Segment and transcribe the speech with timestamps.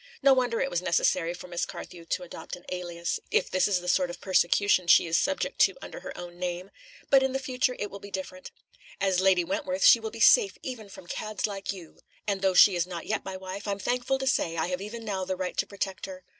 [0.23, 3.81] No wonder it was necessary for Miss Carthew to adopt an alias, if this is
[3.81, 6.71] the sort of persecution she is subject to under her own name.
[7.11, 8.49] But in future it will be different.
[8.99, 12.75] As Lady Wentworth she will be safe even from cads like you; and though she
[12.75, 15.55] is not yet my wife, I'm thankful to say I have even now the right
[15.57, 16.23] to protect her.